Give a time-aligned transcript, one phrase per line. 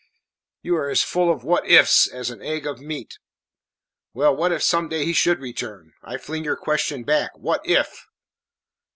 [0.63, 3.19] You are as full of "what if s" as an egg of meat.
[4.15, 5.93] Well what if some day he should return?
[6.01, 8.07] I fling your question back what if?"